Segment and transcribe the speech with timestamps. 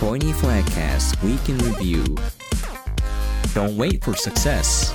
[0.00, 2.16] Pointy Flat Cast Week in Review.
[3.52, 4.94] Don't wait for success.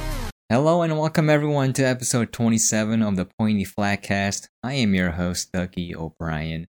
[0.49, 4.49] Hello and welcome everyone to episode 27 of the Pointy Flat Cast.
[4.63, 6.65] I am your host, Ducky O'Brien.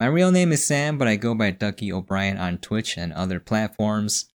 [0.00, 3.38] My real name is Sam, but I go by Ducky O'Brien on Twitch and other
[3.38, 4.28] platforms.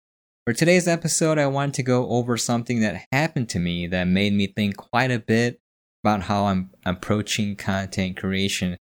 [0.46, 4.32] For today's episode, I want to go over something that happened to me that made
[4.32, 5.58] me think quite a bit
[6.04, 8.76] about how I'm approaching content creation.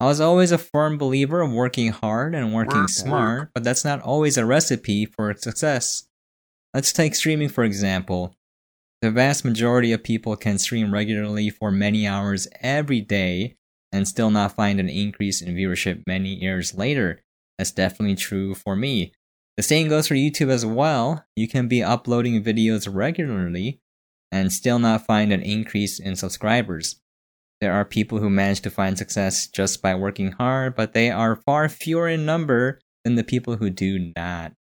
[0.00, 4.00] I was always a firm believer of working hard and working smart, but that's not
[4.00, 6.06] always a recipe for success.
[6.72, 8.36] Let's take streaming for example.
[9.02, 13.56] The vast majority of people can stream regularly for many hours every day
[13.92, 17.22] and still not find an increase in viewership many years later.
[17.56, 19.12] That's definitely true for me.
[19.56, 21.24] The same goes for YouTube as well.
[21.34, 23.80] You can be uploading videos regularly
[24.30, 27.00] and still not find an increase in subscribers.
[27.60, 31.36] There are people who manage to find success just by working hard, but they are
[31.36, 34.52] far fewer in number than the people who do not.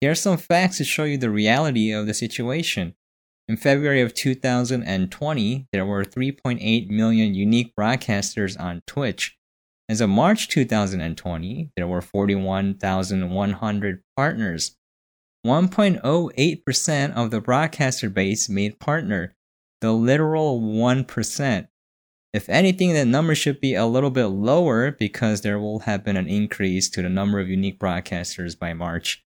[0.00, 2.94] Here are some facts to show you the reality of the situation.
[3.48, 9.38] In February of 2020, there were 3.8 million unique broadcasters on Twitch,
[9.90, 14.76] as of March 2020, there were 41,100 partners.
[15.46, 19.34] 1.08% of the broadcaster base made partner,
[19.80, 21.68] the literal 1%.
[22.32, 26.16] If anything, the number should be a little bit lower because there will have been
[26.16, 29.24] an increase to the number of unique broadcasters by March.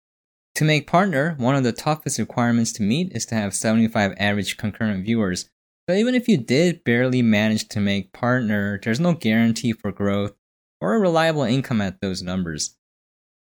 [0.56, 4.58] To make partner, one of the toughest requirements to meet is to have 75 average
[4.58, 5.48] concurrent viewers.
[5.88, 10.34] So even if you did barely manage to make partner, there's no guarantee for growth
[10.80, 12.76] or a reliable income at those numbers.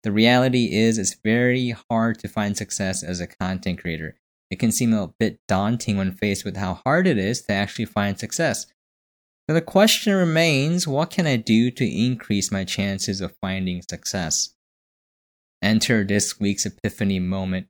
[0.03, 4.17] The reality is, it's very hard to find success as a content creator.
[4.49, 7.85] It can seem a bit daunting when faced with how hard it is to actually
[7.85, 8.67] find success.
[9.49, 14.53] So the question remains what can I do to increase my chances of finding success?
[15.61, 17.67] Enter this week's epiphany moment.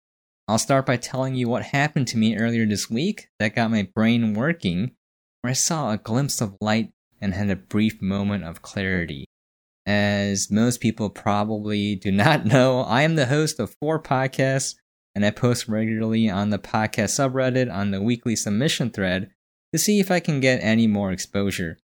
[0.48, 3.88] I'll start by telling you what happened to me earlier this week that got my
[3.94, 4.94] brain working,
[5.42, 9.26] where I saw a glimpse of light and had a brief moment of clarity.
[9.86, 14.74] As most people probably do not know, I am the host of four podcasts
[15.14, 19.30] and I post regularly on the podcast subreddit on the weekly submission thread
[19.74, 21.78] to see if I can get any more exposure.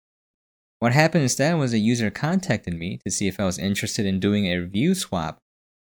[0.80, 4.20] What happened instead was a user contacted me to see if I was interested in
[4.20, 5.38] doing a review swap.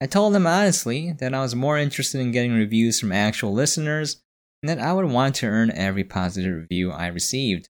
[0.01, 4.21] I told them honestly that I was more interested in getting reviews from actual listeners
[4.61, 7.67] and that I would want to earn every positive review I received.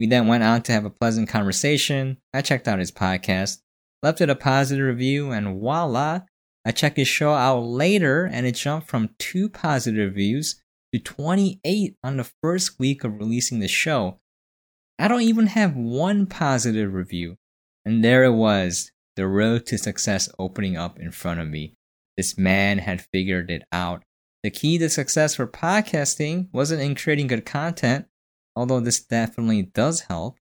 [0.00, 2.18] We then went out to have a pleasant conversation.
[2.34, 3.58] I checked out his podcast,
[4.02, 6.22] left it a positive review, and voila,
[6.64, 10.61] I checked his show out later and it jumped from two positive reviews
[10.92, 14.18] to 28 on the first week of releasing the show.
[14.98, 17.36] I don't even have one positive review.
[17.84, 21.74] And there it was, the road to success opening up in front of me.
[22.16, 24.02] This man had figured it out.
[24.42, 28.06] The key to success for podcasting wasn't in creating good content,
[28.54, 30.38] although this definitely does help.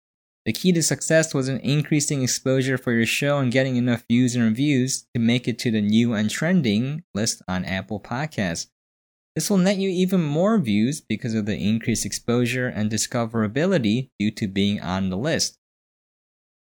[0.46, 4.34] The key to success was in increasing exposure for your show and getting enough views
[4.34, 8.68] and reviews to make it to the new and trending list on Apple Podcasts.
[9.40, 14.30] This will net you even more views because of the increased exposure and discoverability due
[14.32, 15.56] to being on the list.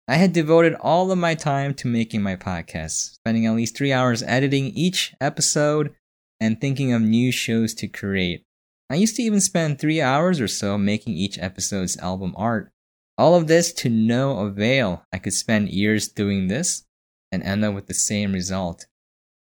[0.08, 3.92] I had devoted all of my time to making my podcast, spending at least three
[3.92, 5.96] hours editing each episode
[6.40, 8.44] and thinking of new shows to create.
[8.92, 12.70] I used to even spend three hours or so making each episode's album art.
[13.18, 15.04] All of this to no avail.
[15.12, 16.84] I could spend years doing this
[17.32, 18.86] and end up with the same result.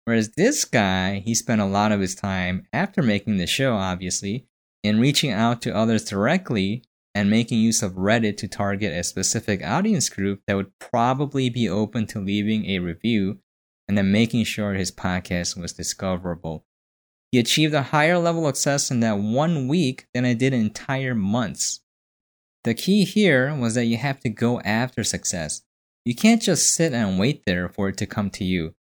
[0.07, 4.47] Whereas this guy, he spent a lot of his time after making the show, obviously,
[4.81, 9.61] in reaching out to others directly and making use of Reddit to target a specific
[9.61, 13.39] audience group that would probably be open to leaving a review
[13.85, 16.65] and then making sure his podcast was discoverable.
[17.33, 21.15] He achieved a higher level of success in that one week than I did entire
[21.15, 21.81] months.
[22.63, 25.63] The key here was that you have to go after success.
[26.05, 28.73] You can't just sit and wait there for it to come to you.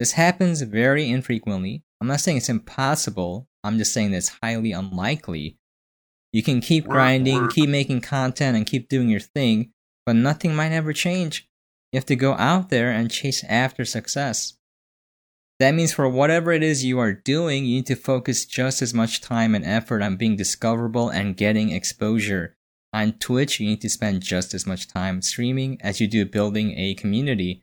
[0.00, 1.84] This happens very infrequently.
[2.00, 5.58] I'm not saying it's impossible, I'm just saying it's highly unlikely.
[6.32, 9.72] You can keep grinding, keep making content, and keep doing your thing,
[10.06, 11.46] but nothing might ever change.
[11.92, 14.54] You have to go out there and chase after success.
[15.58, 18.94] That means for whatever it is you are doing, you need to focus just as
[18.94, 22.56] much time and effort on being discoverable and getting exposure.
[22.94, 26.72] On Twitch, you need to spend just as much time streaming as you do building
[26.78, 27.62] a community.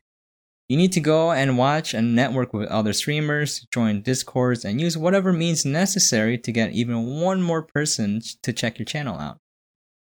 [0.70, 4.98] You need to go and watch and network with other streamers, join discords, and use
[4.98, 9.38] whatever means necessary to get even one more person to check your channel out.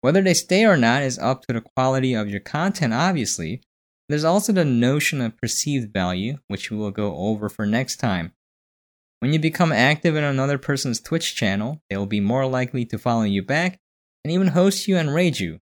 [0.00, 3.62] Whether they stay or not is up to the quality of your content, obviously,
[4.08, 8.32] There's also the notion of perceived value, which we will go over for next time.
[9.20, 12.98] When you become active in another person's Twitch channel, they will be more likely to
[12.98, 13.80] follow you back
[14.22, 15.60] and even host you and raid you.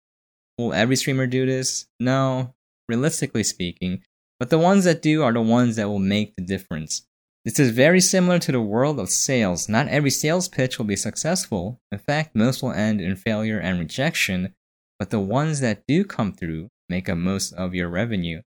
[0.59, 1.87] Will every streamer do this?
[2.00, 2.55] No,
[2.89, 4.03] realistically speaking,
[4.43, 7.06] but the ones that do are the ones that will make the difference.
[7.44, 9.69] This is very similar to the world of sales.
[9.69, 11.81] Not every sales pitch will be successful.
[11.93, 14.53] In fact, most will end in failure and rejection,
[14.99, 18.43] but the ones that do come through make up most of your revenue.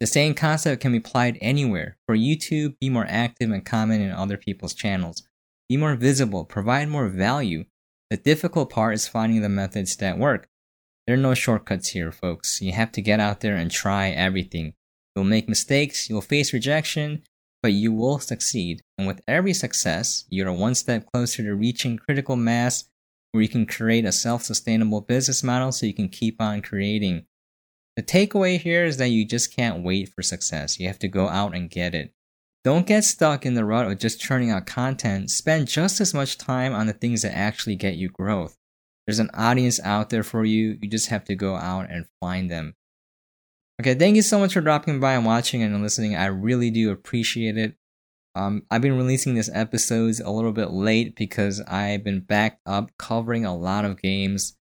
[0.00, 1.96] The same concept can be applied anywhere.
[2.06, 5.22] For YouTube, be more active and comment in other people's channels.
[5.66, 7.64] Be more visible, provide more value.
[8.10, 10.46] The difficult part is finding the methods that work.
[11.06, 12.60] There are no shortcuts here, folks.
[12.60, 14.74] You have to get out there and try everything.
[15.14, 17.22] You'll make mistakes, you'll face rejection,
[17.62, 18.82] but you will succeed.
[18.98, 22.84] And with every success, you're one step closer to reaching critical mass
[23.30, 27.26] where you can create a self sustainable business model so you can keep on creating.
[27.96, 30.80] The takeaway here is that you just can't wait for success.
[30.80, 32.12] You have to go out and get it.
[32.64, 35.30] Don't get stuck in the rut of just churning out content.
[35.30, 38.56] Spend just as much time on the things that actually get you growth.
[39.06, 40.78] There's an audience out there for you.
[40.80, 42.74] You just have to go out and find them.
[43.80, 46.14] Okay, thank you so much for dropping by and watching and listening.
[46.14, 47.76] I really do appreciate it.
[48.34, 52.90] Um, I've been releasing these episodes a little bit late because I've been backed up
[52.98, 54.56] covering a lot of games.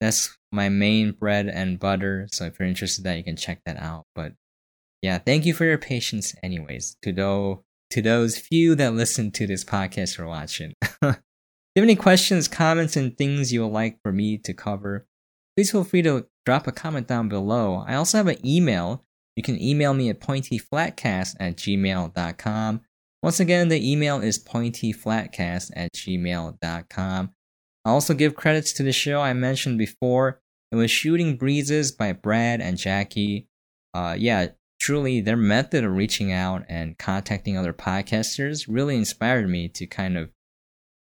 [0.00, 2.28] That's my main bread and butter.
[2.30, 4.04] So if you're interested in that, you can check that out.
[4.14, 4.34] But
[5.02, 6.96] yeah, thank you for your patience, anyways.
[7.02, 7.58] To those
[7.90, 10.74] to those few that listen to this podcast or watching.
[10.82, 15.06] If you have any questions, comments, and things you would like for me to cover,
[15.56, 17.84] please feel free to drop a comment down below.
[17.86, 19.04] I also have an email.
[19.34, 22.80] You can email me at pointyflatcast at gmail.com.
[23.22, 27.30] Once again, the email is pointyflatcast at gmail.com.
[27.84, 30.40] I also give credits to the show I mentioned before.
[30.72, 33.48] It was Shooting Breezes by Brad and Jackie.
[33.94, 34.48] Uh, yeah,
[34.80, 40.16] truly, their method of reaching out and contacting other podcasters really inspired me to kind
[40.16, 40.30] of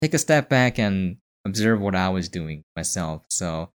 [0.02, 3.24] take a step back and observe what I was doing myself.
[3.30, 3.70] So,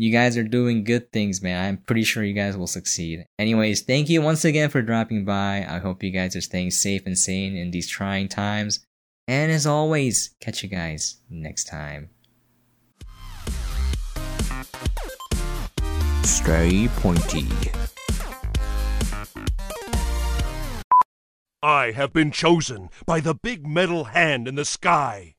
[0.00, 1.62] you guys are doing good things, man.
[1.62, 3.26] I'm pretty sure you guys will succeed.
[3.38, 5.66] Anyways, thank you once again for dropping by.
[5.68, 8.82] I hope you guys are staying safe and sane in these trying times.
[9.28, 12.08] And as always, catch you guys next time.
[16.22, 17.46] Stay pointy.
[21.62, 25.34] I have been chosen by the big metal hand in the sky.